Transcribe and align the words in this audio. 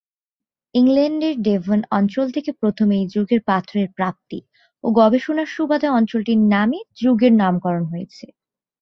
ইংল্যান্ডের 0.75 1.35
ডেভন 1.41 1.79
অঞ্চল 1.91 2.25
থেকে 2.31 2.51
প্রথম 2.53 2.87
এই 2.91 3.05
যুগের 3.07 3.41
পাথরের 3.45 3.87
প্রাপ্তি 3.95 4.39
ও 4.83 4.87
গবেষণার 4.93 5.47
সুবাদে 5.47 5.87
অঞ্চলটির 5.89 6.39
নামে 6.53 6.79
যুগের 7.01 7.33
নামকরণ 7.33 7.83
হয়েছে। 7.85 8.25